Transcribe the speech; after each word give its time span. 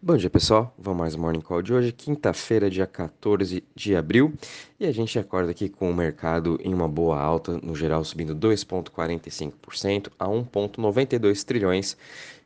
Bom 0.00 0.16
dia, 0.16 0.30
pessoal. 0.30 0.72
Vamos 0.78 1.00
mais 1.00 1.14
um 1.16 1.18
Morning 1.18 1.40
Call 1.40 1.60
de 1.60 1.74
hoje, 1.74 1.90
quinta-feira, 1.90 2.70
dia 2.70 2.86
14 2.86 3.64
de 3.74 3.96
abril. 3.96 4.32
E 4.78 4.86
a 4.86 4.92
gente 4.92 5.18
acorda 5.18 5.50
aqui 5.50 5.68
com 5.68 5.90
o 5.90 5.94
mercado 5.94 6.56
em 6.62 6.72
uma 6.72 6.88
boa 6.88 7.18
alta, 7.20 7.58
no 7.60 7.74
geral 7.74 8.04
subindo 8.04 8.32
2,45% 8.32 10.12
a 10.16 10.26
1,92 10.26 11.42
trilhões 11.44 11.96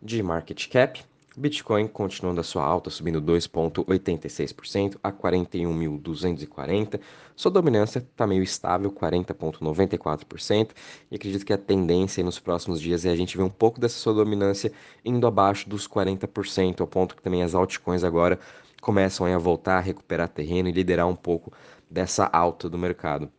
de 0.01 0.23
market 0.23 0.67
cap. 0.71 1.05
Bitcoin 1.37 1.89
continuando 1.89 2.41
a 2.41 2.45
sua 2.45 2.63
alta, 2.63 2.91
subindo 2.91 3.21
2,86% 3.23 4.99
a 5.03 5.11
41.240. 5.11 7.01
Sua 7.35 7.51
dominância 7.51 7.99
está 7.99 8.27
meio 8.27 8.43
estável, 8.43 8.93
40,94%. 8.93 10.71
E 11.11 11.17
acredito 11.17 11.47
que 11.47 11.53
a 11.53 11.59
tendência 11.59 12.23
nos 12.23 12.39
próximos 12.39 12.81
dias 12.81 13.07
é 13.07 13.11
a 13.11 13.17
gente 13.17 13.37
ver 13.37 13.43
um 13.45 13.49
pouco 13.49 13.81
dessa 13.81 13.99
sua 13.99 14.13
dominância 14.13 14.71
indo 15.05 15.27
abaixo 15.27 15.69
dos 15.69 15.89
40%, 15.89 16.81
ao 16.83 16.87
ponto 16.87 17.17
que 17.17 17.23
também 17.23 17.43
as 17.43 17.55
altcoins 17.55 18.05
agora 18.05 18.39
começam 18.83 19.27
a 19.27 19.39
voltar 19.39 19.79
a 19.79 19.81
recuperar 19.81 20.29
terreno 20.29 20.69
e 20.69 20.73
liderar 20.73 21.09
um 21.09 21.17
pouco 21.17 21.51
dessa 21.91 22.29
alta 22.31 22.69
do 22.69 22.77
mercado. 22.77 23.31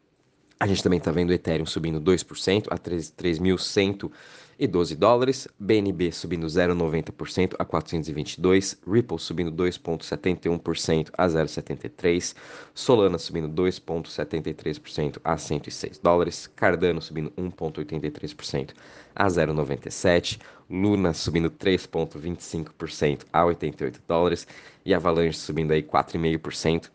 A 0.59 0.65
gente 0.65 0.81
também 0.81 0.97
está 0.97 1.11
vendo 1.11 1.29
o 1.29 1.33
Ethereum 1.33 1.65
subindo 1.65 1.99
2% 1.99 2.67
a 2.71 2.77
3.112 4.59 4.95
dólares, 4.95 5.47
BNB 5.59 6.11
subindo 6.11 6.47
0,90% 6.47 7.55
a 7.57 7.65
422, 7.65 8.77
Ripple 8.85 9.17
subindo 9.17 9.51
2,71% 9.51 11.09
a 11.17 11.27
0,73, 11.27 12.35
Solana 12.73 13.17
subindo 13.17 13.49
2,73% 13.49 15.19
a 15.23 15.37
106 15.37 15.99
dólares, 15.99 16.47
Cardano 16.55 17.01
subindo 17.01 17.31
1,83% 17.37 18.73
a 19.15 19.27
0,97, 19.27 20.39
Luna 20.69 21.13
subindo 21.13 21.49
3,25% 21.49 23.25
a 23.31 23.45
88 23.45 24.01
dólares 24.07 24.47
e 24.85 24.93
Avalanche 24.93 25.37
subindo 25.37 25.71
aí 25.71 25.83
4,5% 25.83 26.89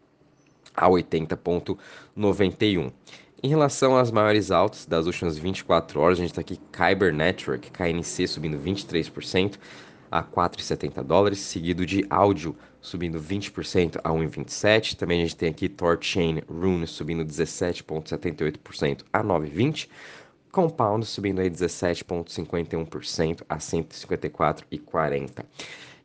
a 0.74 0.88
80,91. 0.88 2.92
Em 3.40 3.48
relação 3.48 3.96
às 3.96 4.10
maiores 4.10 4.50
altas 4.50 4.84
das 4.84 5.06
últimas 5.06 5.38
24 5.38 6.00
horas, 6.00 6.18
a 6.18 6.22
gente 6.22 6.30
está 6.30 6.40
aqui 6.40 6.58
Kyber 6.72 7.14
Network, 7.14 7.70
KNC 7.70 8.26
subindo 8.26 8.58
23% 8.58 9.56
a 10.10 10.24
4,70 10.24 11.04
dólares, 11.04 11.38
seguido 11.38 11.86
de 11.86 12.04
áudio 12.10 12.56
subindo 12.80 13.20
20% 13.20 14.00
a 14.02 14.10
1,27. 14.10 14.96
Também 14.96 15.20
a 15.20 15.22
gente 15.22 15.36
tem 15.36 15.50
aqui 15.50 15.68
Torchain 15.68 16.42
Rune 16.48 16.84
subindo 16.88 17.24
17,78% 17.24 19.04
a 19.12 19.22
9,20. 19.22 19.88
Compound 20.50 21.06
subindo 21.06 21.40
aí 21.40 21.48
17,51% 21.48 23.42
a 23.48 23.58
154,40. 23.58 25.44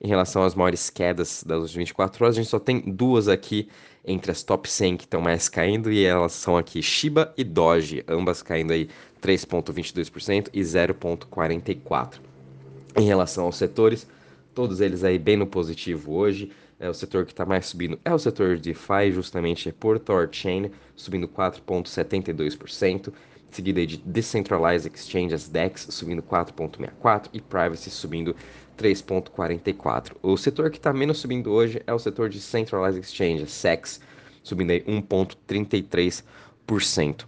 Em 0.03 0.09
relação 0.09 0.43
às 0.43 0.53
maiores 0.53 0.89
quedas 0.89 1.45
das 1.47 1.61
últimas 1.61 1.87
24 1.87 2.25
horas, 2.25 2.35
a 2.35 2.41
gente 2.41 2.49
só 2.49 2.59
tem 2.59 2.81
duas 2.81 3.29
aqui 3.29 3.69
entre 4.03 4.33
as 4.33 4.43
top 4.43 4.69
100 4.69 4.97
que 4.97 5.05
estão 5.05 5.21
mais 5.21 5.47
caindo 5.47 5.89
e 5.89 6.03
elas 6.03 6.33
são 6.33 6.57
aqui 6.57 6.83
Shiba 6.83 7.33
e 7.37 7.43
Doge, 7.45 8.03
ambas 8.05 8.43
caindo 8.43 8.73
aí 8.73 8.89
3.22% 9.21 10.49
e 10.51 10.59
0.44. 10.59 12.15
Em 12.97 13.05
relação 13.05 13.45
aos 13.45 13.55
setores, 13.55 14.05
todos 14.53 14.81
eles 14.81 15.05
aí 15.05 15.17
bem 15.17 15.37
no 15.37 15.47
positivo 15.47 16.13
hoje. 16.13 16.51
É 16.77 16.89
o 16.89 16.93
setor 16.93 17.23
que 17.25 17.31
está 17.31 17.45
mais 17.45 17.67
subindo 17.67 17.97
é 18.03 18.13
o 18.13 18.19
setor 18.19 18.57
de 18.57 18.73
DeFi, 18.73 19.09
justamente 19.13 19.69
é 19.69 19.71
por 19.71 19.97
Torchain, 19.97 20.69
subindo 20.97 21.29
4.72%, 21.29 23.13
seguida 23.49 23.85
de 23.85 23.97
Decentralized 23.97 24.91
Exchanges 24.93 25.47
DEX 25.47 25.87
subindo 25.91 26.21
4.64 26.21 27.29
e 27.31 27.39
Privacy 27.39 27.89
subindo 27.89 28.35
3,44. 28.77 30.13
O 30.21 30.37
setor 30.37 30.69
que 30.69 30.77
está 30.77 30.93
menos 30.93 31.17
subindo 31.19 31.51
hoje 31.51 31.81
é 31.85 31.93
o 31.93 31.99
setor 31.99 32.29
de 32.29 32.39
Centralized 32.39 33.03
Exchange, 33.03 33.45
SEX, 33.47 33.99
subindo 34.43 34.71
aí 34.71 34.81
1,33%. 34.83 37.25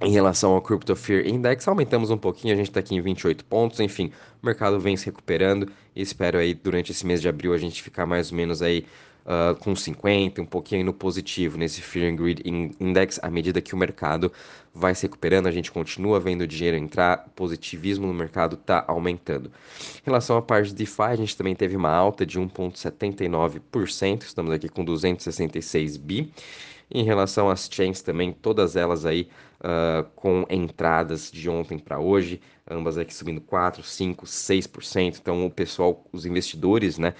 Em 0.00 0.10
relação 0.10 0.52
ao 0.52 0.60
Crypto 0.60 0.96
Fear 0.96 1.28
Index, 1.28 1.68
aumentamos 1.68 2.10
um 2.10 2.18
pouquinho, 2.18 2.54
a 2.54 2.56
gente 2.56 2.70
está 2.70 2.80
aqui 2.80 2.96
em 2.96 3.00
28 3.00 3.44
pontos, 3.44 3.78
enfim, 3.78 4.10
o 4.42 4.46
mercado 4.46 4.80
vem 4.80 4.96
se 4.96 5.06
recuperando 5.06 5.70
e 5.94 6.02
espero 6.02 6.38
aí 6.38 6.54
durante 6.54 6.90
esse 6.90 7.06
mês 7.06 7.22
de 7.22 7.28
abril 7.28 7.54
a 7.54 7.58
gente 7.58 7.80
ficar 7.80 8.04
mais 8.04 8.32
ou 8.32 8.36
menos 8.36 8.62
aí 8.62 8.84
uh, 9.24 9.54
com 9.56 9.74
50, 9.74 10.42
um 10.42 10.46
pouquinho 10.46 10.84
no 10.84 10.92
positivo 10.92 11.56
nesse 11.58 11.80
Fear 11.80 12.12
and 12.12 12.16
Greed 12.16 12.42
Index, 12.80 13.18
à 13.22 13.30
medida 13.30 13.60
que 13.60 13.74
o 13.74 13.78
mercado 13.78 14.32
vai 14.74 14.94
se 14.94 15.02
recuperando, 15.02 15.46
a 15.46 15.50
gente 15.50 15.70
continua 15.70 16.18
vendo 16.18 16.46
dinheiro 16.46 16.76
entrar, 16.76 17.30
positivismo 17.36 18.06
no 18.06 18.14
mercado 18.14 18.54
está 18.54 18.84
aumentando. 18.88 19.50
Em 19.96 20.06
relação 20.06 20.36
à 20.36 20.42
parte 20.42 20.68
de 20.68 20.74
DeFi, 20.74 21.02
a 21.02 21.16
gente 21.16 21.36
também 21.36 21.54
teve 21.54 21.76
uma 21.76 21.90
alta 21.90 22.24
de 22.24 22.40
1,79%, 22.40 24.22
estamos 24.22 24.52
aqui 24.52 24.68
com 24.68 24.84
266 24.84 25.96
bi. 25.96 26.32
Em 26.94 27.04
relação 27.04 27.48
às 27.48 27.70
chains 27.72 28.02
também, 28.02 28.32
todas 28.32 28.76
elas 28.76 29.06
aí 29.06 29.28
uh, 29.60 30.04
com 30.14 30.44
entradas 30.50 31.30
de 31.30 31.48
ontem 31.48 31.78
para 31.78 31.98
hoje, 31.98 32.38
ambas 32.70 32.98
aqui 32.98 33.14
subindo 33.14 33.40
4, 33.40 33.82
5, 33.82 34.26
6%. 34.26 35.18
Então 35.20 35.46
o 35.46 35.50
pessoal, 35.50 36.04
os 36.12 36.26
investidores, 36.26 36.98
né, 36.98 37.14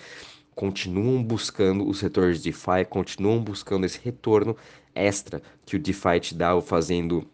continuam 0.54 1.22
buscando 1.22 1.88
os 1.88 2.00
retornos 2.00 2.38
de 2.38 2.50
DeFi, 2.50 2.84
continuam 2.88 3.42
buscando 3.42 3.86
esse 3.86 3.98
retorno 4.02 4.56
extra 4.94 5.42
que 5.64 5.76
o 5.76 5.78
DeFi 5.78 6.20
te 6.20 6.34
dá 6.34 6.60
fazendo 6.60 7.26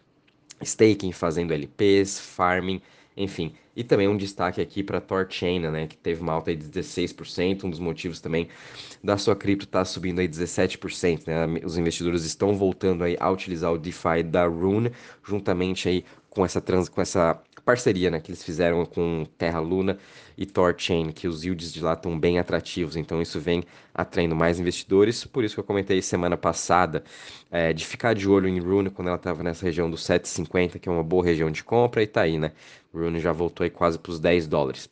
staking, 0.63 1.13
fazendo 1.13 1.53
LPs, 1.53 2.19
farming, 2.19 2.81
enfim. 3.17 3.53
E 3.75 3.85
também 3.85 4.09
um 4.09 4.17
destaque 4.17 4.61
aqui 4.61 4.83
para 4.83 5.01
Torchain, 5.01 5.61
né, 5.61 5.87
que 5.87 5.97
teve 5.97 6.21
uma 6.21 6.33
alta 6.33 6.55
de 6.55 6.67
16%, 6.69 7.65
um 7.65 7.71
dos 7.71 7.79
motivos 7.79 8.21
também 8.21 8.49
da 9.03 9.17
sua 9.17 9.37
cripto 9.37 9.65
estar 9.65 9.81
tá 9.81 9.85
subindo 9.85 10.19
aí 10.19 10.29
17%, 10.29 11.27
né? 11.27 11.61
Os 11.65 11.79
investidores 11.79 12.25
estão 12.25 12.57
voltando 12.57 13.05
aí 13.05 13.17
a 13.21 13.31
utilizar 13.31 13.73
o 13.73 13.79
DeFi 13.79 14.25
da 14.25 14.47
Rune, 14.47 14.91
juntamente 15.25 15.89
aí 15.89 16.05
com 16.29 16.45
essa 16.45 16.61
trans, 16.61 16.89
com 16.89 17.01
essa 17.01 17.41
parceria 17.69 18.11
né, 18.11 18.19
que 18.19 18.31
eles 18.31 18.43
fizeram 18.43 18.87
com 18.87 19.27
Terra 19.37 19.61
Luna 19.61 19.99
e 20.39 20.47
Torchain, 20.47 21.13
que 21.13 21.29
os 21.29 21.45
yields 21.45 21.71
de 21.71 21.83
lá 21.83 21.93
estão 21.93 22.19
bem 22.19 22.39
atrativos, 22.39 22.97
então 22.97 23.21
isso 23.21 23.39
vem 23.39 23.63
atraindo 23.95 24.35
mais 24.35 24.59
investidores. 24.59 25.27
Por 25.27 25.45
isso 25.45 25.55
que 25.55 25.61
eu 25.61 25.65
comentei 25.65 26.01
semana 26.01 26.35
passada 26.35 27.05
é, 27.51 27.75
de 27.75 27.85
ficar 27.85 28.15
de 28.15 28.27
olho 28.27 28.49
em 28.49 28.59
Rune 28.59 28.89
quando 28.89 29.09
ela 29.09 29.19
estava 29.19 29.43
nessa 29.43 29.67
região 29.67 29.91
dos 29.91 30.03
7,50, 30.03 30.79
que 30.79 30.89
é 30.89 30.93
uma 30.93 31.03
boa 31.03 31.23
região 31.23 31.51
de 31.51 31.63
compra, 31.63 32.03
e 32.03 32.07
tá 32.07 32.23
aí, 32.23 32.39
né? 32.39 32.53
Rune 32.95 33.21
já 33.21 33.33
voltou 33.33 33.65
aí 33.65 33.71
quase 33.71 33.99
para 33.99 34.13
os 34.13 34.19
10 34.19 34.47
dólares. 34.47 34.89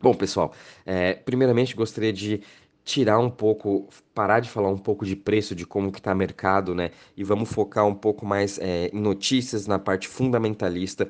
Bom, 0.00 0.12
pessoal, 0.12 0.52
é, 0.84 1.14
primeiramente 1.14 1.76
gostaria 1.76 2.12
de 2.12 2.40
tirar 2.84 3.18
um 3.18 3.30
pouco, 3.30 3.88
parar 4.14 4.40
de 4.40 4.48
falar 4.48 4.68
um 4.68 4.78
pouco 4.78 5.04
de 5.04 5.14
preço, 5.14 5.54
de 5.54 5.66
como 5.66 5.92
que 5.92 5.98
está 5.98 6.14
mercado, 6.14 6.74
né? 6.74 6.90
E 7.16 7.22
vamos 7.22 7.52
focar 7.52 7.86
um 7.86 7.94
pouco 7.94 8.26
mais 8.26 8.58
é, 8.58 8.88
em 8.92 9.00
notícias, 9.00 9.66
na 9.66 9.78
parte 9.78 10.08
fundamentalista 10.08 11.08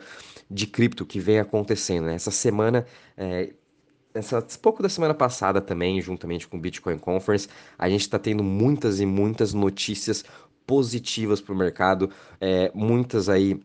de 0.51 0.67
cripto 0.67 1.07
que 1.07 1.21
vem 1.21 1.39
acontecendo. 1.39 2.07
Né? 2.07 2.15
Essa 2.15 2.31
semana, 2.31 2.85
é, 3.17 3.53
essa, 4.13 4.43
pouco 4.61 4.83
da 4.83 4.89
semana 4.89 5.15
passada 5.15 5.61
também, 5.61 6.01
juntamente 6.01 6.49
com 6.49 6.57
o 6.57 6.61
Bitcoin 6.61 6.99
Conference, 6.99 7.49
a 7.79 7.89
gente 7.89 8.03
está 8.03 8.19
tendo 8.19 8.43
muitas 8.43 9.01
e 9.01 9.07
muitas 9.07 9.55
notícias 9.55 10.25
positivas 10.67 11.41
para 11.41 11.55
o 11.55 11.59
mercado, 11.59 12.11
é, 12.41 12.71
muitas 12.75 13.29
aí 13.29 13.61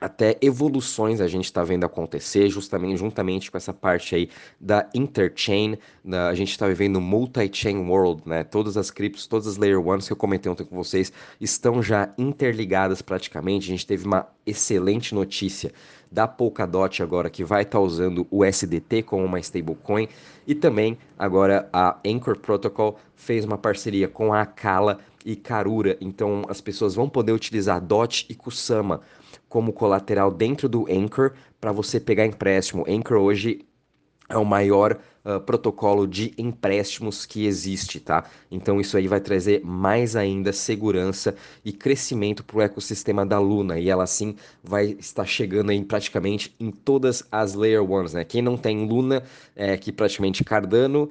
até 0.00 0.36
evoluções 0.42 1.20
a 1.20 1.26
gente 1.26 1.46
está 1.46 1.64
vendo 1.64 1.84
acontecer, 1.84 2.48
justamente 2.50 2.98
juntamente 2.98 3.50
com 3.50 3.56
essa 3.56 3.72
parte 3.72 4.14
aí 4.14 4.28
da 4.60 4.88
interchain, 4.94 5.78
da, 6.04 6.28
a 6.28 6.34
gente 6.34 6.50
está 6.50 6.66
vivendo 6.66 7.00
multi-chain 7.00 7.78
world, 7.88 8.22
né? 8.26 8.44
Todas 8.44 8.76
as 8.76 8.90
criptos, 8.90 9.26
todas 9.26 9.46
as 9.46 9.56
layer 9.56 9.80
ones 9.80 10.06
que 10.06 10.12
eu 10.12 10.16
comentei 10.16 10.52
ontem 10.52 10.64
com 10.64 10.76
vocês 10.76 11.12
estão 11.40 11.82
já 11.82 12.10
interligadas 12.18 13.00
praticamente. 13.00 13.64
A 13.64 13.72
gente 13.72 13.86
teve 13.86 14.06
uma 14.06 14.26
excelente 14.44 15.14
notícia 15.14 15.72
da 16.12 16.28
Polkadot 16.28 17.02
agora 17.02 17.30
que 17.30 17.42
vai 17.42 17.62
estar 17.62 17.78
tá 17.78 17.84
usando 17.84 18.26
o 18.30 18.44
SDT 18.44 19.02
como 19.02 19.24
uma 19.24 19.40
stablecoin 19.40 20.08
e 20.46 20.54
também 20.54 20.98
agora 21.18 21.68
a 21.72 21.98
Anchor 22.06 22.38
Protocol 22.38 22.98
fez 23.14 23.44
uma 23.44 23.58
parceria 23.58 24.08
com 24.08 24.32
a 24.32 24.42
Akala 24.42 24.98
e 25.24 25.34
Karura, 25.34 25.96
então 26.00 26.42
as 26.48 26.60
pessoas 26.60 26.94
vão 26.94 27.08
poder 27.08 27.32
utilizar 27.32 27.80
DOT 27.80 28.26
e 28.28 28.34
Kusama 28.34 29.00
como 29.48 29.72
colateral 29.72 30.30
dentro 30.30 30.68
do 30.68 30.86
Anchor 30.90 31.32
para 31.60 31.72
você 31.72 32.00
pegar 32.00 32.26
empréstimo. 32.26 32.84
Anchor 32.88 33.18
hoje 33.18 33.64
é 34.28 34.36
o 34.36 34.44
maior 34.44 34.98
uh, 35.24 35.40
protocolo 35.40 36.06
de 36.06 36.32
empréstimos 36.36 37.24
que 37.24 37.46
existe, 37.46 38.00
tá? 38.00 38.24
Então 38.50 38.80
isso 38.80 38.96
aí 38.96 39.06
vai 39.06 39.20
trazer 39.20 39.64
mais 39.64 40.16
ainda 40.16 40.52
segurança 40.52 41.34
e 41.64 41.72
crescimento 41.72 42.44
para 42.44 42.56
o 42.56 42.60
ecossistema 42.60 43.24
da 43.24 43.38
Luna 43.38 43.78
e 43.78 43.88
ela 43.88 44.04
assim 44.04 44.34
vai 44.62 44.96
estar 44.98 45.24
chegando 45.24 45.70
aí 45.70 45.82
praticamente 45.84 46.54
em 46.58 46.70
todas 46.70 47.24
as 47.30 47.54
Layer 47.54 47.88
Ones, 47.88 48.14
né? 48.14 48.24
Quem 48.24 48.42
não 48.42 48.56
tem 48.56 48.86
Luna 48.86 49.22
é 49.54 49.76
que 49.76 49.92
praticamente 49.92 50.44
Cardano, 50.44 51.10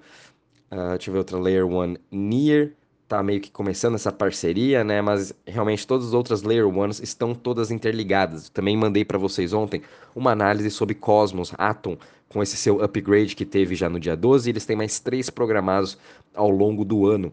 uh, 0.71 0.89
deixa 0.91 1.09
eu 1.09 1.13
ver 1.13 1.19
outra 1.19 1.39
Layer 1.39 1.65
One, 1.65 1.97
Near, 2.11 2.71
tá 3.07 3.21
meio 3.21 3.39
que 3.39 3.51
começando 3.51 3.95
essa 3.95 4.11
parceria, 4.11 4.83
né? 4.83 5.01
Mas 5.01 5.33
realmente 5.45 5.85
todas 5.85 6.07
as 6.07 6.13
outras 6.13 6.41
Layer 6.41 6.67
Ones 6.67 6.99
estão 6.99 7.33
todas 7.33 7.71
interligadas. 7.71 8.49
Também 8.49 8.75
mandei 8.75 9.05
para 9.05 9.17
vocês 9.17 9.53
ontem 9.53 9.81
uma 10.15 10.31
análise 10.31 10.71
sobre 10.71 10.95
Cosmos, 10.95 11.53
Atom, 11.57 11.97
com 12.27 12.41
esse 12.41 12.57
seu 12.57 12.83
upgrade 12.83 13.35
que 13.35 13.45
teve 13.45 13.75
já 13.75 13.89
no 13.89 13.99
dia 13.99 14.15
12. 14.15 14.49
Eles 14.49 14.65
têm 14.65 14.75
mais 14.75 14.99
três 14.99 15.29
programados 15.29 15.97
ao 16.33 16.49
longo 16.49 16.83
do 16.83 17.05
ano, 17.05 17.31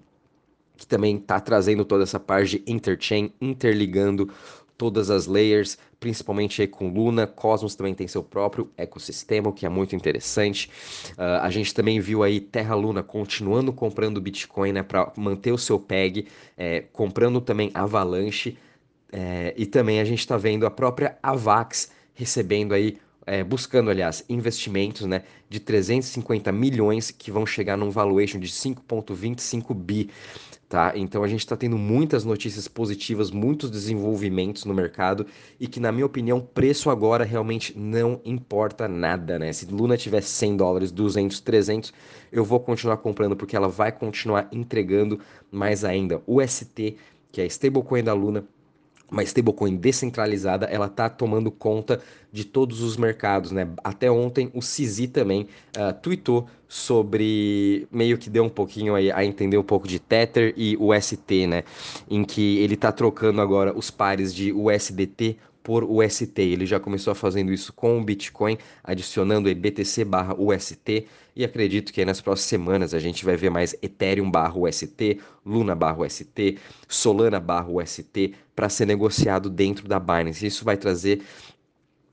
que 0.76 0.86
também 0.86 1.16
está 1.16 1.40
trazendo 1.40 1.84
toda 1.84 2.02
essa 2.02 2.20
parte 2.20 2.58
de 2.58 2.72
interchain, 2.72 3.32
interligando 3.40 4.28
todas 4.82 5.10
as 5.10 5.28
layers, 5.28 5.78
principalmente 6.00 6.66
com 6.66 6.88
Luna. 6.88 7.24
Cosmos 7.24 7.76
também 7.76 7.94
tem 7.94 8.08
seu 8.08 8.20
próprio 8.20 8.68
ecossistema, 8.76 9.48
o 9.48 9.52
que 9.52 9.64
é 9.64 9.68
muito 9.68 9.94
interessante. 9.94 10.68
Uh, 11.10 11.38
a 11.40 11.50
gente 11.50 11.72
também 11.72 12.00
viu 12.00 12.24
aí 12.24 12.40
Terra 12.40 12.74
Luna 12.74 13.00
continuando 13.00 13.72
comprando 13.72 14.20
Bitcoin 14.20 14.72
né, 14.72 14.82
para 14.82 15.12
manter 15.16 15.52
o 15.52 15.58
seu 15.58 15.78
PEG, 15.78 16.26
é, 16.58 16.80
comprando 16.92 17.40
também 17.40 17.70
Avalanche. 17.72 18.58
É, 19.12 19.54
e 19.56 19.66
também 19.66 20.00
a 20.00 20.04
gente 20.04 20.18
está 20.18 20.36
vendo 20.36 20.66
a 20.66 20.70
própria 20.70 21.16
Avax 21.22 21.92
recebendo 22.12 22.74
aí 22.74 22.98
é, 23.24 23.44
buscando, 23.44 23.88
aliás, 23.88 24.24
investimentos 24.28 25.06
né, 25.06 25.22
de 25.48 25.60
350 25.60 26.50
milhões 26.50 27.12
que 27.12 27.30
vão 27.30 27.46
chegar 27.46 27.76
num 27.76 27.88
valuation 27.88 28.40
de 28.40 28.48
5,25 28.48 29.72
bi. 29.74 30.10
Tá? 30.72 30.94
Então 30.96 31.22
a 31.22 31.28
gente 31.28 31.40
está 31.40 31.54
tendo 31.54 31.76
muitas 31.76 32.24
notícias 32.24 32.66
positivas, 32.66 33.30
muitos 33.30 33.70
desenvolvimentos 33.70 34.64
no 34.64 34.72
mercado 34.72 35.26
e 35.60 35.66
que, 35.66 35.78
na 35.78 35.92
minha 35.92 36.06
opinião, 36.06 36.40
preço 36.40 36.88
agora 36.88 37.24
realmente 37.24 37.78
não 37.78 38.22
importa 38.24 38.88
nada. 38.88 39.38
Né? 39.38 39.52
Se 39.52 39.66
Luna 39.66 39.98
tiver 39.98 40.22
100 40.22 40.56
dólares, 40.56 40.90
200, 40.90 41.40
300, 41.40 41.92
eu 42.32 42.42
vou 42.42 42.58
continuar 42.58 42.96
comprando 42.96 43.36
porque 43.36 43.54
ela 43.54 43.68
vai 43.68 43.92
continuar 43.92 44.48
entregando 44.50 45.20
mais 45.50 45.84
ainda. 45.84 46.22
O 46.26 46.40
ST, 46.40 46.96
que 47.30 47.42
é 47.42 47.44
a 47.44 47.46
stablecoin 47.46 48.02
da 48.02 48.14
Luna, 48.14 48.42
uma 49.12 49.22
stablecoin 49.22 49.76
descentralizada, 49.76 50.66
ela 50.66 50.86
está 50.86 51.08
tomando 51.08 51.50
conta 51.50 52.00
de 52.32 52.46
todos 52.46 52.80
os 52.80 52.96
mercados, 52.96 53.52
né? 53.52 53.68
Até 53.84 54.10
ontem 54.10 54.50
o 54.54 54.60
CZ 54.60 55.08
também 55.12 55.46
uh, 55.76 55.92
tweetou 56.00 56.48
sobre 56.66 57.86
meio 57.92 58.16
que 58.16 58.30
deu 58.30 58.42
um 58.44 58.48
pouquinho 58.48 58.94
aí 58.94 59.12
a 59.12 59.22
entender 59.22 59.58
um 59.58 59.62
pouco 59.62 59.86
de 59.86 59.98
Tether 59.98 60.54
e 60.56 60.74
UST, 60.80 61.46
né? 61.46 61.64
Em 62.08 62.24
que 62.24 62.58
ele 62.58 62.72
está 62.72 62.90
trocando 62.90 63.42
agora 63.42 63.76
os 63.76 63.90
pares 63.90 64.34
de 64.34 64.50
USDT 64.50 65.36
por 65.62 65.84
UST. 65.84 66.40
Ele 66.40 66.66
já 66.66 66.80
começou 66.80 67.14
fazendo 67.14 67.52
isso 67.52 67.72
com 67.72 67.98
o 67.98 68.04
Bitcoin, 68.04 68.58
adicionando 68.82 69.48
aí 69.48 69.54
BTC 69.54 70.04
barra 70.04 70.34
UST, 70.38 71.06
e 71.34 71.44
acredito 71.44 71.92
que 71.92 72.00
aí 72.00 72.04
nas 72.04 72.20
próximas 72.20 72.48
semanas 72.48 72.94
a 72.94 72.98
gente 72.98 73.24
vai 73.24 73.36
ver 73.36 73.50
mais 73.50 73.74
Ethereum 73.82 74.30
barra 74.30 74.58
UST, 74.58 75.20
Luna 75.44 75.74
barra 75.74 76.02
UST, 76.02 76.58
Solana 76.88 77.40
barra 77.40 77.68
UST 77.68 78.34
para 78.54 78.68
ser 78.68 78.86
negociado 78.86 79.48
dentro 79.48 79.88
da 79.88 79.98
Binance. 79.98 80.46
Isso 80.46 80.64
vai 80.64 80.76
trazer 80.76 81.22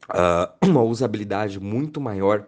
uh, 0.09 0.53
uma 0.65 0.81
usabilidade 0.81 1.59
muito 1.59 1.99
maior 1.99 2.47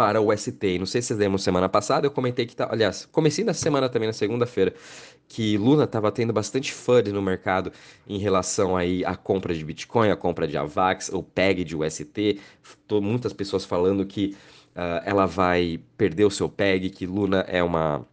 para 0.00 0.18
o 0.18 0.34
ST. 0.34 0.78
Não 0.78 0.86
sei 0.86 1.02
se 1.02 1.08
vocês 1.08 1.18
lembram 1.18 1.36
semana 1.36 1.68
passada, 1.68 2.06
eu 2.06 2.10
comentei 2.10 2.46
que 2.46 2.56
tá, 2.56 2.66
aliás, 2.70 3.06
comecei 3.12 3.44
na 3.44 3.52
semana 3.52 3.86
também 3.86 4.06
na 4.06 4.14
segunda-feira, 4.14 4.74
que 5.30 5.56
Luna 5.56 5.84
estava 5.84 6.10
tendo 6.10 6.32
bastante 6.32 6.72
FUD 6.72 7.12
no 7.12 7.22
mercado 7.22 7.72
em 8.04 8.18
relação 8.18 8.76
aí 8.76 9.04
à 9.04 9.14
compra 9.14 9.54
de 9.54 9.64
Bitcoin, 9.64 10.10
à 10.10 10.16
compra 10.16 10.46
de 10.46 10.56
AVAX, 10.56 11.08
ou 11.12 11.22
PEG 11.22 11.62
de 11.62 11.76
UST. 11.76 12.40
Tô, 12.88 13.00
muitas 13.00 13.32
pessoas 13.32 13.64
falando 13.64 14.04
que 14.04 14.36
uh, 14.74 15.00
ela 15.04 15.26
vai 15.26 15.80
perder 15.96 16.24
o 16.24 16.32
seu 16.32 16.48
PEG, 16.48 16.90
que 16.90 17.06
Luna 17.06 17.44
é 17.46 17.62
uma, 17.62 18.04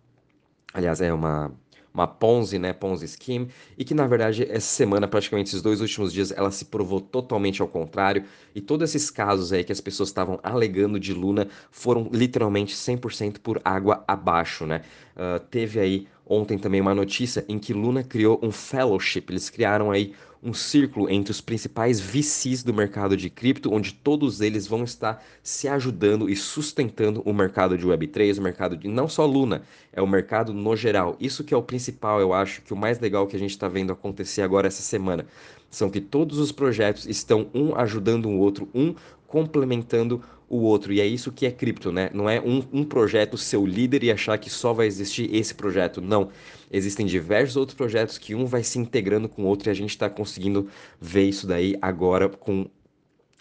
aliás, 0.71 1.01
é 1.01 1.11
uma 1.11 1.51
uma 1.97 2.05
Ponzi, 2.05 2.59
né, 2.59 2.73
Ponzi 2.73 3.07
Scheme, 3.07 3.49
e 3.75 3.83
que 3.83 3.95
na 3.95 4.05
verdade 4.05 4.43
essa 4.43 4.67
semana, 4.67 5.07
praticamente 5.07 5.49
esses 5.49 5.63
dois 5.63 5.81
últimos 5.81 6.13
dias, 6.13 6.31
ela 6.31 6.51
se 6.51 6.65
provou 6.65 7.01
totalmente 7.01 7.59
ao 7.59 7.67
contrário, 7.67 8.23
e 8.53 8.61
todos 8.61 8.93
esses 8.93 9.09
casos 9.09 9.51
aí 9.51 9.63
que 9.63 9.71
as 9.71 9.81
pessoas 9.81 10.09
estavam 10.09 10.39
alegando 10.43 10.99
de 10.99 11.11
Luna 11.11 11.47
foram 11.71 12.07
literalmente 12.13 12.75
100% 12.75 13.39
por 13.39 13.59
água 13.65 14.03
abaixo, 14.07 14.67
né? 14.67 14.83
Uh, 15.15 15.39
teve 15.39 15.79
aí 15.79 16.07
ontem 16.29 16.57
também 16.57 16.81
uma 16.81 16.95
notícia 16.95 17.45
em 17.47 17.57
que 17.59 17.73
Luna 17.73 18.03
criou 18.03 18.39
um 18.41 18.51
fellowship, 18.51 19.25
eles 19.29 19.49
criaram 19.49 19.91
aí 19.91 20.13
um 20.41 20.53
círculo 20.53 21.09
entre 21.09 21.31
os 21.31 21.41
principais 21.41 21.99
VCs 21.99 22.63
do 22.63 22.73
mercado 22.73 23.17
de 23.17 23.29
cripto, 23.29 23.73
onde 23.73 23.93
todos 23.93 24.39
eles 24.39 24.67
vão 24.67 24.83
estar 24.83 25.23
se 25.41 25.67
ajudando 25.67 26.29
e 26.29 26.35
sustentando 26.35 27.21
o 27.25 27.33
mercado 27.33 27.77
de 27.77 27.85
Web3, 27.85 28.37
o 28.37 28.41
mercado 28.41 28.77
de 28.77 28.87
não 28.87 29.07
só 29.07 29.25
Luna, 29.25 29.63
é 29.91 30.01
o 30.01 30.07
mercado 30.07 30.53
no 30.53 30.75
geral. 30.75 31.17
Isso 31.19 31.43
que 31.43 31.53
é 31.53 31.57
o 31.57 31.63
principal, 31.63 32.19
eu 32.21 32.33
acho, 32.33 32.61
que 32.61 32.73
o 32.73 32.77
mais 32.77 32.99
legal 32.99 33.27
que 33.27 33.35
a 33.35 33.39
gente 33.39 33.51
está 33.51 33.67
vendo 33.67 33.91
acontecer 33.91 34.41
agora 34.41 34.67
essa 34.67 34.81
semana. 34.81 35.25
São 35.69 35.89
que 35.89 35.99
todos 35.99 36.37
os 36.37 36.51
projetos 36.51 37.05
estão 37.07 37.49
um 37.53 37.75
ajudando 37.75 38.27
o 38.27 38.37
outro, 38.37 38.69
um 38.73 38.95
complementando 39.27 40.21
o 40.36 40.36
outro. 40.49 40.93
E 40.93 41.01
é 41.01 41.05
isso 41.05 41.31
que 41.31 41.45
é 41.45 41.51
cripto, 41.51 41.91
né? 41.91 42.09
Não 42.13 42.29
é 42.29 42.39
um, 42.39 42.63
um 42.71 42.83
projeto 42.83 43.37
ser 43.37 43.57
o 43.57 43.65
líder 43.65 44.03
e 44.03 44.11
achar 44.11 44.37
que 44.37 44.49
só 44.49 44.73
vai 44.73 44.87
existir 44.87 45.33
esse 45.33 45.53
projeto. 45.53 46.01
Não. 46.01 46.29
Existem 46.71 47.05
diversos 47.05 47.57
outros 47.57 47.75
projetos 47.75 48.17
que 48.17 48.35
um 48.35 48.45
vai 48.45 48.63
se 48.63 48.79
integrando 48.79 49.29
com 49.29 49.43
o 49.43 49.45
outro 49.45 49.69
e 49.69 49.71
a 49.71 49.73
gente 49.73 49.89
está 49.91 50.09
conseguindo 50.09 50.67
ver 50.99 51.27
isso 51.27 51.47
daí 51.47 51.77
agora 51.81 52.29
com 52.29 52.69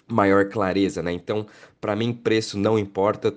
maior 0.09 0.49
clareza, 0.49 1.03
né? 1.03 1.13
Então, 1.13 1.47
para 1.81 1.97
mim, 1.97 2.13
preço 2.13 2.59
não 2.59 2.79
importa, 2.79 3.35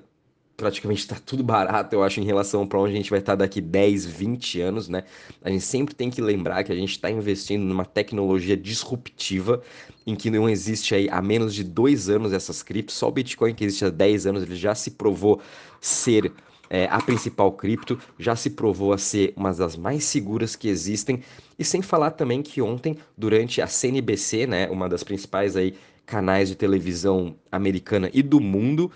praticamente 0.59 0.99
está 0.99 1.15
tudo 1.15 1.41
barato, 1.41 1.95
eu 1.95 2.03
acho, 2.03 2.19
em 2.19 2.25
relação 2.25 2.67
para 2.67 2.77
onde 2.77 2.91
a 2.91 2.95
gente 2.97 3.09
vai 3.09 3.19
estar 3.19 3.31
tá 3.31 3.37
daqui 3.37 3.61
10, 3.61 4.05
20 4.05 4.59
anos, 4.59 4.89
né? 4.89 5.05
A 5.41 5.49
gente 5.49 5.63
sempre 5.63 5.95
tem 5.95 6.09
que 6.09 6.21
lembrar 6.21 6.65
que 6.65 6.71
a 6.71 6.75
gente 6.75 6.91
está 6.91 7.09
investindo 7.09 7.63
numa 7.63 7.85
tecnologia 7.85 8.57
disruptiva 8.57 9.61
em 10.05 10.15
que 10.15 10.29
não 10.29 10.49
existe 10.49 10.93
aí 10.93 11.07
há 11.09 11.21
menos 11.21 11.55
de 11.55 11.63
dois 11.63 12.09
anos 12.09 12.33
essas 12.33 12.61
criptos, 12.61 12.95
só 12.95 13.07
o 13.07 13.11
Bitcoin 13.11 13.55
que 13.55 13.63
existe 13.63 13.85
há 13.85 13.89
10 13.89 14.27
anos, 14.27 14.43
ele 14.43 14.55
já 14.57 14.75
se 14.75 14.91
provou 14.91 15.39
ser 15.79 16.33
é, 16.69 16.87
a 16.91 17.01
principal 17.01 17.53
cripto, 17.53 17.97
já 18.19 18.35
se 18.35 18.49
provou 18.49 18.91
a 18.91 18.97
ser 18.97 19.33
uma 19.37 19.53
das 19.53 19.77
mais 19.77 20.03
seguras 20.03 20.57
que 20.57 20.67
existem, 20.67 21.23
e 21.57 21.63
sem 21.63 21.81
falar 21.81 22.11
também 22.11 22.41
que 22.41 22.61
ontem, 22.61 22.97
durante 23.17 23.61
a 23.61 23.67
CNBC, 23.67 24.45
né, 24.45 24.69
uma 24.69 24.89
das 24.89 25.03
principais 25.03 25.55
aí 25.55 25.73
canais 26.05 26.49
de 26.49 26.55
televisão 26.55 27.35
americana 27.51 28.09
e 28.11 28.23
do 28.23 28.39
mundo, 28.39 28.91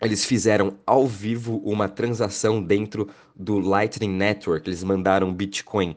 eles 0.00 0.24
fizeram 0.24 0.74
ao 0.86 1.06
vivo 1.06 1.60
uma 1.64 1.88
transação 1.88 2.62
dentro 2.62 3.08
do 3.34 3.58
Lightning 3.58 4.10
Network. 4.10 4.68
Eles 4.68 4.84
mandaram 4.84 5.32
Bitcoin 5.32 5.96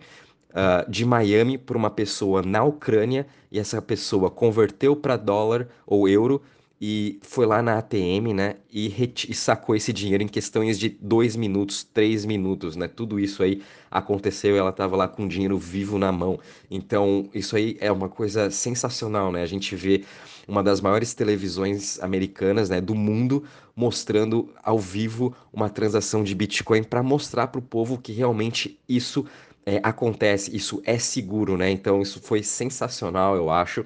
uh, 0.50 0.90
de 0.90 1.06
Miami 1.06 1.58
para 1.58 1.78
uma 1.78 1.90
pessoa 1.90 2.42
na 2.42 2.64
Ucrânia 2.64 3.28
e 3.52 3.60
essa 3.60 3.82
pessoa 3.82 4.32
converteu 4.32 4.96
para 4.96 5.18
dólar 5.18 5.68
ou 5.86 6.08
euro 6.08 6.42
e 6.84 7.20
foi 7.22 7.46
lá 7.46 7.62
na 7.62 7.78
ATM, 7.78 8.34
né, 8.34 8.56
e, 8.74 9.14
e, 9.30 9.36
sacou 9.36 9.76
esse 9.76 9.94
dinheiro 9.94 10.24
em 10.24 10.28
questões 10.28 10.80
de 10.80 10.90
dois 10.90 11.36
minutos, 11.36 11.84
três 11.84 12.26
minutos, 12.26 12.76
né, 12.76 12.88
tudo 12.88 13.20
isso 13.20 13.44
aí 13.44 13.62
aconteceu 13.92 14.58
ela 14.58 14.72
estava 14.72 14.96
lá 14.96 15.08
com 15.08 15.26
o 15.26 15.28
dinheiro 15.28 15.60
vivo 15.60 16.00
na 16.00 16.12
mão. 16.12 16.40
Então, 16.72 17.30
isso 17.36 17.56
aí 17.56 17.78
é 17.80 17.92
uma 17.92 18.10
coisa 18.10 18.50
sensacional, 18.50 19.32
né, 19.32 19.44
a 19.44 19.46
gente 19.46 19.76
vê 19.76 20.04
uma 20.48 20.64
das 20.64 20.82
maiores 20.82 21.14
televisões 21.14 22.02
americanas, 22.02 22.68
né, 22.68 22.82
do 22.82 22.96
mundo, 22.96 23.44
mostrando 23.76 24.50
ao 24.64 24.80
vivo 24.80 25.36
uma 25.54 25.70
transação 25.70 26.24
de 26.24 26.34
Bitcoin 26.34 26.84
para 26.84 27.04
mostrar 27.04 27.48
para 27.48 27.60
o 27.60 27.62
povo 27.62 28.00
que 28.00 28.12
realmente 28.12 28.80
isso 28.90 29.24
é, 29.64 29.80
acontece, 29.84 30.56
isso 30.56 30.82
é 30.84 30.98
seguro, 30.98 31.56
né, 31.58 31.70
então 31.70 32.02
isso 32.02 32.20
foi 32.20 32.42
sensacional, 32.42 33.36
eu 33.36 33.52
acho. 33.52 33.86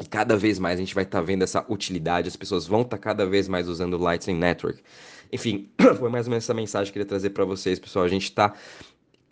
E 0.00 0.04
cada 0.04 0.36
vez 0.36 0.58
mais 0.58 0.78
a 0.78 0.82
gente 0.82 0.94
vai 0.94 1.04
estar 1.04 1.18
tá 1.18 1.24
vendo 1.24 1.42
essa 1.42 1.64
utilidade, 1.68 2.28
as 2.28 2.36
pessoas 2.36 2.66
vão 2.66 2.82
estar 2.82 2.96
tá 2.96 3.02
cada 3.02 3.26
vez 3.26 3.48
mais 3.48 3.68
usando 3.68 3.94
o 3.94 3.98
Lightning 3.98 4.38
Network. 4.38 4.82
Enfim, 5.32 5.68
foi 5.98 6.10
mais 6.10 6.26
ou 6.26 6.30
menos 6.30 6.44
essa 6.44 6.54
mensagem 6.54 6.92
que 6.92 6.98
eu 6.98 7.02
queria 7.02 7.08
trazer 7.08 7.30
para 7.30 7.44
vocês, 7.44 7.78
pessoal. 7.78 8.04
A 8.04 8.08
gente 8.08 8.24
está 8.24 8.54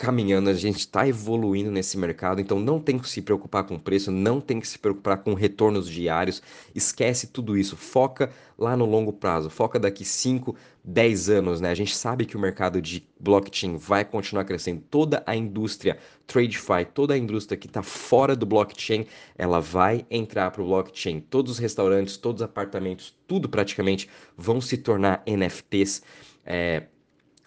caminhando, 0.02 0.50
a 0.50 0.54
gente 0.54 0.80
está 0.80 1.06
evoluindo 1.06 1.70
nesse 1.70 1.96
mercado, 1.96 2.40
então 2.40 2.58
não 2.58 2.80
tem 2.80 2.98
que 2.98 3.08
se 3.08 3.22
preocupar 3.22 3.62
com 3.62 3.78
preço, 3.78 4.10
não 4.10 4.40
tem 4.40 4.58
que 4.58 4.66
se 4.66 4.76
preocupar 4.76 5.18
com 5.18 5.32
retornos 5.32 5.88
diários, 5.88 6.42
esquece 6.74 7.28
tudo 7.28 7.56
isso, 7.56 7.76
foca 7.76 8.28
lá 8.58 8.76
no 8.76 8.84
longo 8.84 9.12
prazo, 9.12 9.48
foca 9.48 9.78
daqui 9.78 10.04
5, 10.04 10.56
10 10.82 11.30
anos, 11.30 11.60
né? 11.60 11.70
A 11.70 11.74
gente 11.76 11.94
sabe 11.94 12.26
que 12.26 12.36
o 12.36 12.40
mercado 12.40 12.82
de 12.82 13.06
blockchain 13.20 13.76
vai 13.76 14.04
continuar 14.04 14.44
crescendo, 14.44 14.82
toda 14.90 15.22
a 15.24 15.36
indústria 15.36 15.96
TradeFi, 16.26 16.84
toda 16.92 17.14
a 17.14 17.18
indústria 17.18 17.56
que 17.56 17.68
está 17.68 17.84
fora 17.84 18.34
do 18.34 18.44
blockchain, 18.44 19.06
ela 19.38 19.60
vai 19.60 20.04
entrar 20.10 20.50
para 20.50 20.62
o 20.62 20.66
blockchain, 20.66 21.20
todos 21.20 21.52
os 21.52 21.58
restaurantes, 21.60 22.16
todos 22.16 22.42
os 22.42 22.44
apartamentos, 22.44 23.16
tudo 23.28 23.48
praticamente 23.48 24.08
vão 24.36 24.60
se 24.60 24.78
tornar 24.78 25.22
NFTs, 25.28 26.02
é, 26.44 26.88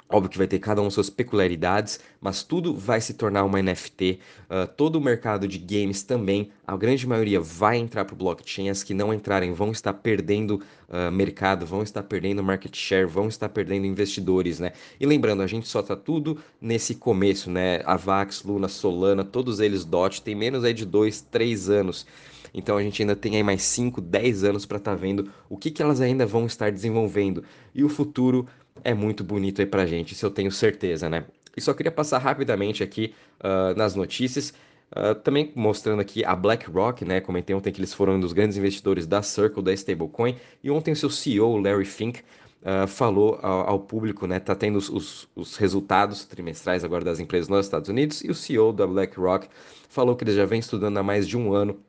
Óbvio 0.07 0.29
que 0.29 0.37
vai 0.37 0.45
ter 0.45 0.59
cada 0.59 0.83
um 0.83 0.89
suas 0.91 1.09
peculiaridades, 1.09 1.99
mas 2.21 2.43
tudo 2.43 2.75
vai 2.75 3.01
se 3.01 3.15
tornar 3.15 3.43
uma 3.43 3.59
NFT. 3.59 4.19
Uh, 4.43 4.53
ah, 4.53 4.67
todo 4.67 4.97
o 4.97 5.01
mercado 5.01 5.47
de 5.47 5.57
games 5.57 6.03
também, 6.03 6.51
a 6.65 6.77
grande 6.77 7.07
maioria 7.07 7.39
vai 7.41 7.77
entrar 7.77 8.05
para 8.05 8.13
o 8.13 8.17
blockchain. 8.17 8.69
As 8.69 8.83
que 8.83 8.93
não 8.93 9.11
entrarem 9.11 9.51
vão 9.51 9.71
estar 9.71 9.93
perdendo 9.93 10.61
uh, 10.89 11.11
mercado, 11.11 11.65
vão 11.65 11.81
estar 11.81 12.03
perdendo 12.03 12.43
market 12.43 12.75
share, 12.77 13.07
vão 13.07 13.27
estar 13.27 13.49
perdendo 13.49 13.87
investidores, 13.87 14.59
né? 14.59 14.73
E 14.99 15.07
lembrando, 15.07 15.41
a 15.41 15.47
gente 15.47 15.67
só 15.67 15.81
tá 15.81 15.95
tudo 15.95 16.37
nesse 16.61 16.93
começo, 16.93 17.49
né? 17.49 17.81
Avax, 17.83 18.43
Luna, 18.43 18.67
Solana, 18.67 19.23
todos 19.23 19.59
eles 19.59 19.83
DOT, 19.83 20.21
tem 20.21 20.35
menos 20.35 20.63
aí 20.63 20.73
de 20.73 20.85
2, 20.85 21.21
3 21.21 21.69
anos. 21.71 22.05
Então 22.53 22.77
a 22.77 22.83
gente 22.83 23.01
ainda 23.01 23.15
tem 23.15 23.35
aí 23.35 23.43
mais 23.43 23.63
5, 23.63 23.99
10 23.99 24.43
anos 24.45 24.65
para 24.65 24.77
estar 24.77 24.91
tá 24.91 24.97
vendo 24.97 25.29
o 25.49 25.57
que, 25.57 25.69
que 25.69 25.81
elas 25.81 25.99
ainda 25.99 26.25
vão 26.25 26.45
estar 26.45 26.71
desenvolvendo. 26.71 27.43
E 27.73 27.83
o 27.83 27.89
futuro 27.89 28.47
é 28.83 28.93
muito 28.93 29.23
bonito 29.23 29.61
aí 29.61 29.65
pra 29.65 29.85
gente, 29.85 30.13
isso 30.13 30.25
eu 30.25 30.31
tenho 30.31 30.51
certeza, 30.51 31.09
né? 31.09 31.25
E 31.55 31.61
só 31.61 31.73
queria 31.73 31.91
passar 31.91 32.17
rapidamente 32.17 32.83
aqui 32.83 33.13
uh, 33.39 33.77
nas 33.77 33.95
notícias, 33.95 34.53
uh, 34.91 35.15
também 35.15 35.51
mostrando 35.55 36.01
aqui 36.01 36.23
a 36.25 36.35
BlackRock, 36.35 37.05
né? 37.05 37.21
Comentei 37.21 37.55
ontem 37.55 37.71
que 37.71 37.79
eles 37.79 37.93
foram 37.93 38.15
um 38.15 38.19
dos 38.19 38.33
grandes 38.33 38.57
investidores 38.57 39.07
da 39.07 39.21
Circle, 39.21 39.63
da 39.63 39.73
stablecoin, 39.73 40.35
e 40.63 40.69
ontem 40.69 40.91
o 40.91 40.95
seu 40.95 41.09
CEO, 41.09 41.57
Larry 41.57 41.85
Fink, 41.85 42.19
uh, 42.61 42.87
falou 42.87 43.39
ao, 43.41 43.69
ao, 43.69 43.79
público, 43.79 44.27
né? 44.27 44.39
Tá 44.39 44.53
tendo 44.53 44.77
os, 44.77 44.89
os, 44.89 45.29
os, 45.33 45.55
resultados 45.55 46.25
trimestrais 46.25 46.83
agora 46.83 47.05
das 47.05 47.19
empresas 47.19 47.47
nos 47.47 47.65
Estados 47.65 47.89
Unidos, 47.89 48.21
e 48.21 48.29
o 48.29 48.35
CEO 48.35 48.73
da 48.73 48.85
BlackRock 48.85 49.47
falou 49.87 50.15
que 50.15 50.25
eles 50.25 50.35
já 50.35 50.45
vem 50.45 50.59
estudando 50.59 50.97
há 50.97 51.03
mais 51.03 51.25
de 51.25 51.37
um 51.37 51.53
ano 51.53 51.79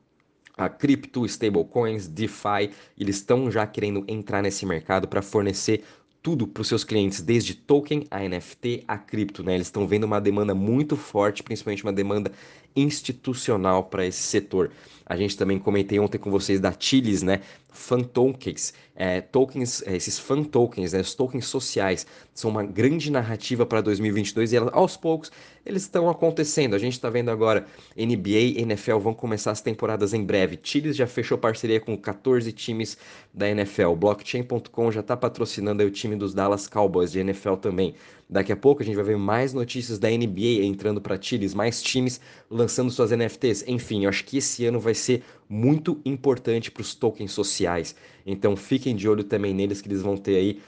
a 0.56 0.68
cripto, 0.70 1.26
stablecoins, 1.26 2.08
DeFi, 2.08 2.70
eles 2.98 3.16
estão 3.16 3.50
já 3.50 3.66
querendo 3.66 4.04
entrar 4.08 4.42
nesse 4.42 4.64
mercado 4.64 5.06
para 5.06 5.20
fornecer 5.20 5.84
tudo 6.26 6.44
para 6.44 6.60
os 6.60 6.66
seus 6.66 6.82
clientes, 6.82 7.20
desde 7.22 7.54
token 7.54 8.04
a 8.10 8.18
NFT 8.28 8.82
a 8.88 8.98
cripto, 8.98 9.44
né? 9.44 9.54
Eles 9.54 9.68
estão 9.68 9.86
vendo 9.86 10.02
uma 10.02 10.20
demanda 10.20 10.56
muito 10.56 10.96
forte, 10.96 11.40
principalmente 11.40 11.84
uma 11.84 11.92
demanda 11.92 12.32
institucional 12.76 13.84
para 13.84 14.06
esse 14.06 14.22
setor. 14.22 14.70
A 15.08 15.16
gente 15.16 15.36
também 15.36 15.56
comentei 15.56 16.00
ontem 16.00 16.18
com 16.18 16.32
vocês 16.32 16.58
da 16.58 16.74
Chilis, 16.76 17.22
né? 17.22 17.40
Fan 17.68 18.02
tokens, 18.02 18.74
é, 18.94 19.20
tokens, 19.20 19.80
é, 19.86 19.94
esses 19.94 20.18
fan 20.18 20.42
tokens, 20.42 20.92
né? 20.92 21.00
Os 21.00 21.14
tokens 21.14 21.46
sociais 21.46 22.04
são 22.34 22.50
uma 22.50 22.64
grande 22.64 23.08
narrativa 23.08 23.64
para 23.64 23.80
2022 23.80 24.52
e 24.52 24.56
aos 24.56 24.96
poucos 24.96 25.30
eles 25.64 25.82
estão 25.82 26.10
acontecendo. 26.10 26.74
A 26.74 26.78
gente 26.78 26.94
está 26.94 27.08
vendo 27.08 27.30
agora 27.30 27.66
NBA 27.96 28.60
NFL 28.60 28.98
vão 28.98 29.14
começar 29.14 29.52
as 29.52 29.60
temporadas 29.60 30.12
em 30.12 30.24
breve. 30.24 30.58
Chilis 30.60 30.96
já 30.96 31.06
fechou 31.06 31.38
parceria 31.38 31.80
com 31.80 31.96
14 31.96 32.50
times 32.50 32.98
da 33.32 33.48
NFL. 33.48 33.92
Blockchain.com 33.94 34.90
já 34.90 35.00
está 35.00 35.16
patrocinando 35.16 35.84
o 35.84 35.90
time 35.90 36.16
dos 36.16 36.34
Dallas 36.34 36.66
Cowboys 36.66 37.12
de 37.12 37.20
NFL 37.20 37.54
também. 37.54 37.94
Daqui 38.28 38.50
a 38.50 38.56
pouco 38.56 38.82
a 38.82 38.84
gente 38.84 38.96
vai 38.96 39.04
ver 39.04 39.16
mais 39.16 39.52
notícias 39.52 39.98
da 39.98 40.08
NBA 40.10 40.64
entrando 40.64 41.00
para 41.00 41.20
Chiles, 41.20 41.54
mais 41.54 41.80
times 41.80 42.20
lançando 42.50 42.90
suas 42.90 43.12
NFTs. 43.12 43.64
Enfim, 43.68 44.04
eu 44.04 44.08
acho 44.08 44.24
que 44.24 44.38
esse 44.38 44.64
ano 44.64 44.80
vai 44.80 44.94
ser 44.94 45.22
muito 45.48 46.00
importante 46.04 46.70
para 46.70 46.80
os 46.80 46.94
tokens 46.94 47.30
sociais. 47.30 47.94
Então 48.26 48.56
fiquem 48.56 48.96
de 48.96 49.08
olho 49.08 49.22
também 49.22 49.54
neles 49.54 49.80
que 49.80 49.88
eles 49.88 50.02
vão 50.02 50.16
ter 50.16 50.36
aí 50.36 50.60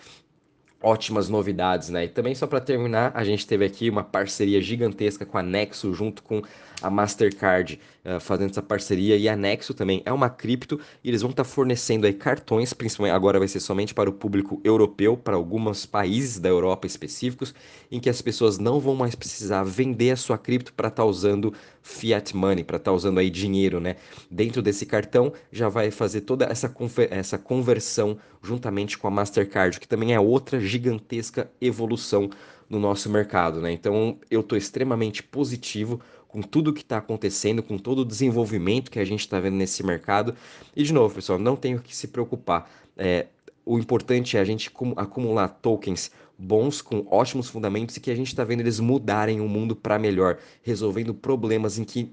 ótimas 0.80 1.28
novidades, 1.28 1.88
né? 1.88 2.04
E 2.04 2.08
também 2.08 2.34
só 2.34 2.46
para 2.46 2.60
terminar, 2.60 3.10
a 3.14 3.24
gente 3.24 3.46
teve 3.46 3.64
aqui 3.64 3.90
uma 3.90 4.04
parceria 4.04 4.60
gigantesca 4.60 5.26
com 5.26 5.36
a 5.36 5.42
Nexo 5.42 5.92
junto 5.92 6.22
com 6.22 6.42
a 6.80 6.88
Mastercard 6.88 7.80
uh, 8.04 8.20
fazendo 8.20 8.50
essa 8.50 8.62
parceria 8.62 9.16
e 9.16 9.28
a 9.28 9.34
Nexo 9.34 9.74
também 9.74 10.00
é 10.04 10.12
uma 10.12 10.30
cripto 10.30 10.78
e 11.02 11.08
eles 11.08 11.22
vão 11.22 11.32
estar 11.32 11.42
tá 11.42 11.48
fornecendo 11.48 12.06
aí 12.06 12.12
cartões, 12.12 12.72
principalmente 12.72 13.14
agora 13.14 13.40
vai 13.40 13.48
ser 13.48 13.58
somente 13.58 13.92
para 13.92 14.08
o 14.08 14.12
público 14.12 14.60
europeu, 14.62 15.16
para 15.16 15.34
alguns 15.34 15.84
países 15.84 16.38
da 16.38 16.48
Europa 16.48 16.86
específicos, 16.86 17.52
em 17.90 17.98
que 17.98 18.08
as 18.08 18.22
pessoas 18.22 18.58
não 18.58 18.78
vão 18.78 18.94
mais 18.94 19.16
precisar 19.16 19.64
vender 19.64 20.12
a 20.12 20.16
sua 20.16 20.38
cripto 20.38 20.72
para 20.72 20.86
estar 20.86 21.02
tá 21.02 21.08
usando 21.08 21.52
fiat 21.88 22.36
money, 22.36 22.62
para 22.62 22.76
estar 22.76 22.90
tá 22.90 22.94
usando 22.94 23.18
aí 23.18 23.30
dinheiro, 23.30 23.80
né? 23.80 23.96
Dentro 24.30 24.60
desse 24.60 24.84
cartão 24.84 25.32
já 25.50 25.68
vai 25.68 25.90
fazer 25.90 26.20
toda 26.20 26.44
essa, 26.44 26.72
essa 27.10 27.38
conversão 27.38 28.18
juntamente 28.42 28.98
com 28.98 29.08
a 29.08 29.10
Mastercard, 29.10 29.80
que 29.80 29.88
também 29.88 30.14
é 30.14 30.20
outra 30.20 30.60
gigantesca 30.60 31.50
evolução 31.60 32.28
no 32.68 32.78
nosso 32.78 33.08
mercado, 33.08 33.60
né? 33.60 33.72
Então 33.72 34.18
eu 34.30 34.40
estou 34.40 34.58
extremamente 34.58 35.22
positivo 35.22 36.00
com 36.28 36.42
tudo 36.42 36.74
que 36.74 36.82
está 36.82 36.98
acontecendo, 36.98 37.62
com 37.62 37.78
todo 37.78 38.00
o 38.00 38.04
desenvolvimento 38.04 38.90
que 38.90 38.98
a 38.98 39.04
gente 39.04 39.20
está 39.20 39.40
vendo 39.40 39.56
nesse 39.56 39.82
mercado. 39.84 40.34
E 40.76 40.82
de 40.82 40.92
novo, 40.92 41.14
pessoal, 41.14 41.38
não 41.38 41.56
tenho 41.56 41.80
que 41.80 41.96
se 41.96 42.08
preocupar. 42.08 42.70
É, 42.98 43.26
o 43.68 43.78
importante 43.78 44.38
é 44.38 44.40
a 44.40 44.44
gente 44.44 44.72
acumular 44.96 45.48
tokens 45.48 46.10
bons, 46.38 46.80
com 46.80 47.06
ótimos 47.10 47.50
fundamentos 47.50 47.96
e 47.96 48.00
que 48.00 48.10
a 48.10 48.14
gente 48.14 48.28
está 48.28 48.42
vendo 48.42 48.60
eles 48.60 48.80
mudarem 48.80 49.42
o 49.42 49.48
mundo 49.48 49.76
para 49.76 49.98
melhor, 49.98 50.38
resolvendo 50.62 51.12
problemas 51.12 51.78
em 51.78 51.84
que 51.84 52.10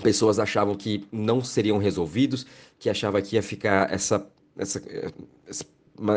pessoas 0.00 0.38
achavam 0.38 0.76
que 0.76 1.04
não 1.10 1.42
seriam 1.42 1.78
resolvidos, 1.78 2.46
que 2.78 2.88
achava 2.88 3.20
que 3.20 3.34
ia 3.34 3.42
ficar 3.42 3.92
essa, 3.92 4.30
essa, 4.56 4.80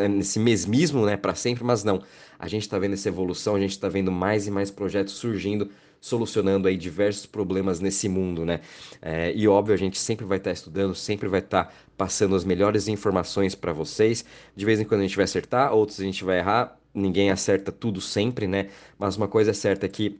nesse 0.08 0.38
mesmismo 0.38 1.04
né, 1.04 1.18
para 1.18 1.34
sempre, 1.34 1.64
mas 1.64 1.84
não. 1.84 2.04
A 2.38 2.48
gente 2.48 2.64
está 2.64 2.78
vendo 2.78 2.94
essa 2.94 3.10
evolução, 3.10 3.56
a 3.56 3.60
gente 3.60 3.72
está 3.72 3.90
vendo 3.90 4.12
mais 4.12 4.46
e 4.46 4.52
mais 4.52 4.70
projetos 4.70 5.14
surgindo, 5.14 5.72
solucionando 6.01 6.68
aí 6.68 6.77
diversos 6.77 7.25
problemas 7.25 7.79
nesse 7.79 8.08
mundo, 8.08 8.46
né? 8.46 8.62
É, 9.01 9.34
e 9.34 9.48
óbvio, 9.48 9.74
a 9.74 9.77
gente 9.77 9.98
sempre 9.98 10.25
vai 10.25 10.38
estar 10.38 10.50
tá 10.50 10.53
estudando, 10.53 10.96
sempre 10.96 11.27
vai 11.27 11.39
estar 11.39 11.65
tá 11.65 11.74
passando 11.98 12.36
as 12.36 12.44
melhores 12.44 12.88
informações 12.88 13.56
para 13.56 13.74
vocês. 13.74 14.24
De 14.56 14.65
vez 14.65 14.79
em 14.79 14.86
quando 14.86 15.01
a 15.01 15.03
gente 15.03 15.15
vai 15.15 15.25
acertar, 15.25 15.74
outros 15.74 16.00
a 16.00 16.03
gente 16.03 16.24
vai 16.24 16.39
errar. 16.39 16.77
Ninguém 16.94 17.29
acerta 17.29 17.72
tudo 17.72 18.01
sempre, 18.01 18.48
né? 18.48 18.70
Mas 18.98 19.18
uma 19.18 19.27
coisa 19.27 19.51
é 19.51 19.53
certa 19.53 19.86
é 19.86 19.89
que 19.89 20.20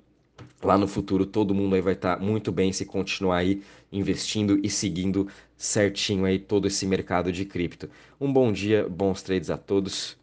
lá 0.62 0.78
no 0.78 0.88
futuro 0.88 1.26
todo 1.26 1.54
mundo 1.54 1.76
aí 1.76 1.82
vai 1.82 1.94
estar 1.94 2.18
tá 2.18 2.24
muito 2.24 2.52
bem 2.52 2.72
se 2.72 2.86
continuar 2.86 3.38
aí 3.38 3.62
investindo 3.92 4.60
e 4.64 4.70
seguindo 4.70 5.28
certinho 5.58 6.26
aí 6.26 6.38
todo 6.38 6.68
esse 6.68 6.86
mercado 6.86 7.32
de 7.32 7.46
cripto. 7.46 7.90
Um 8.20 8.32
bom 8.32 8.52
dia, 8.52 8.88
bons 8.88 9.22
trades 9.22 9.50
a 9.50 9.58
todos. 9.58 10.18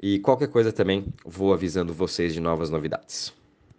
E 0.00 0.18
qualquer 0.20 0.48
coisa 0.48 0.72
também 0.72 1.06
vou 1.24 1.52
avisando 1.52 1.92
vocês 1.92 2.32
de 2.32 2.40
novas 2.40 2.70
novidades. 2.70 3.37